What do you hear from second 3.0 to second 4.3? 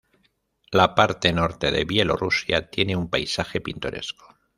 paisaje pintoresco.